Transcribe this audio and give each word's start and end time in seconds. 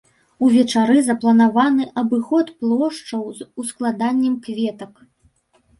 Увечары 0.45 0.97
запланаваны 1.09 1.83
абыход 2.03 2.47
плошчаў 2.65 3.23
з 3.39 3.51
ускладаннем 3.65 4.35
кветак. 4.49 4.93